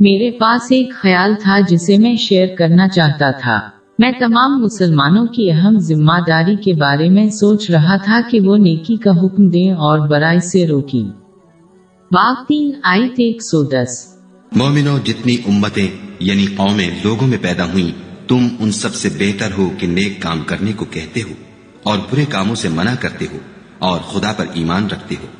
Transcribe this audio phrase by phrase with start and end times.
[0.00, 3.60] میرے پاس ایک خیال تھا جسے میں شیئر کرنا چاہتا تھا۔
[3.98, 8.56] میں تمام مسلمانوں کی اہم ذمہ داری کے بارے میں سوچ رہا تھا کہ وہ
[8.56, 11.04] نیکی کا حکم دیں اور برائی سے روکی
[12.10, 14.16] باغ تین، آیت ایک سو دس۔
[14.52, 15.88] مومنو، جتنی امتیں
[16.20, 17.90] یعنی قومیں لوگوں میں پیدا ہوئیں،
[18.28, 21.32] تم ان سب سے بہتر ہو کہ نیک کام کرنے کو کہتے ہو
[21.82, 23.38] اور برے کاموں سے منع کرتے ہو
[23.78, 25.39] اور خدا پر ایمان رکھتے ہو۔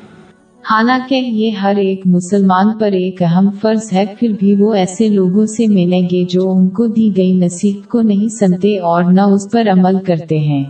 [0.69, 5.45] حالانکہ یہ ہر ایک مسلمان پر ایک اہم فرض ہے، پھر بھی وہ ایسے لوگوں
[5.45, 9.51] سے ملیں گے جو ان کو دی گئی نصیحت کو نہیں سنتے اور نہ اس
[9.51, 10.63] پر عمل کرتے ہیں۔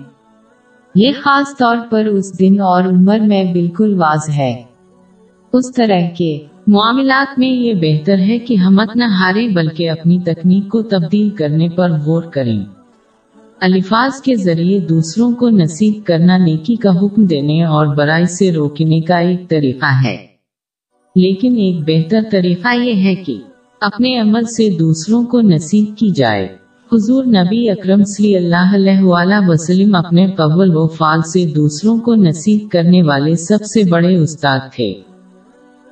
[0.96, 4.64] یہ خاص طور پر اس دن اور عمر میں بالکل واضح ہے۔
[5.54, 10.70] اس طرح کے معاملات میں یہ بہتر ہے کہ ہم نہ ہارے بلکہ اپنی تکنیک
[10.70, 12.66] کو تبدیل کرنے پر غور کریں۔
[13.62, 19.02] الفاظ کے ذریعے دوسروں کو نصیب کرنا نیکی کا حکم دینے اور برائی سے روکنے
[19.02, 20.18] کا ایک طریقہ ہے۔
[21.16, 23.36] لیکن ایک بہتر طریقہ یہ ہے کہ
[23.82, 26.48] اپنے عمل سے دوسروں کو نصیب کی جائے۔
[26.94, 32.72] حضور نبی اکرم صلی اللہ علیہ وسلم اپنے قبل و فال سے دوسروں کو نصیب
[32.72, 34.94] کرنے والے سب سے بڑے استاد تھے۔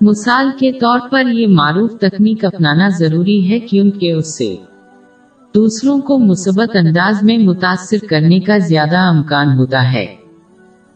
[0.02, 4.56] مثال کے طور پر یہ معروف تکنیک اپنانا ضروری ہے کیونکہ اس سے
[5.56, 10.06] دوسروں کو مثبت انداز میں متاثر کرنے کا زیادہ امکان ہوتا ہے۔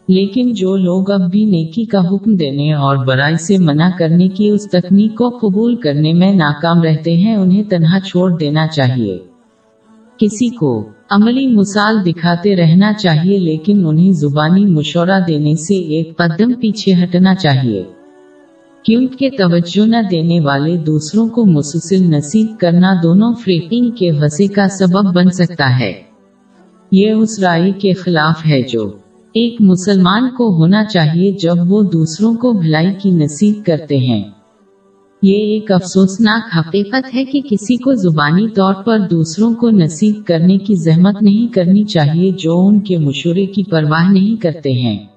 [0.08, 4.50] لیکن جو لوگ اب بھی نیکی کا حکم دینے اور برائی سے منع کرنے کی
[4.50, 9.18] اس تکنیک کو قبول کرنے میں ناکام رہتے ہیں، انہیں تنہا چھوڑ دینا چاہیے۔
[10.18, 16.54] کسی کو عملی مثال دکھاتے رہنا چاہیے، لیکن انہیں زبانی مشورہ دینے سے ایک قدم
[16.54, 17.84] پیچھے ہٹنا چاہیے۔
[18.84, 24.68] کیونکہ توجہ نہ دینے والے دوسروں کو مسلسل نصیب کرنا دونوں فریقین کے وسیع کا
[24.68, 25.94] سبب بن سکتا ہے۔
[26.92, 28.88] یہ اس رائے کے خلاف ہے جو
[29.34, 34.24] ایک مسلمان کو ہونا چاہیے جب وہ دوسروں کو بھلائی کی نصیب کرتے ہیں۔
[35.22, 40.58] یہ ایک افسوسناک حقیقت ہے کہ کسی کو زبانی طور پر دوسروں کو نصیب کرنے
[40.58, 45.13] کی زحمت نہیں کرنی چاہیے جو ان کے مشورے کی پرواہ نہیں کرتے ہیں۔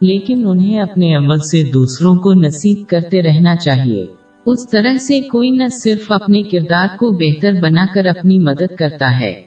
[0.00, 4.06] لیکن انہیں اپنے عمل سے دوسروں کو نصیب کرتے رہنا چاہیے۔
[4.46, 9.20] اس طرح سے کوئی نہ صرف اپنے کردار کو بہتر بنا کر اپنی مدد کرتا
[9.20, 9.42] ہے،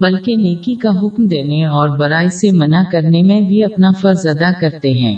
[0.00, 4.52] بلکہ نیکی کا حکم دینے اور برائی سے منع کرنے میں بھی اپنا فرض ادا
[4.60, 5.16] کرتے ہیں۔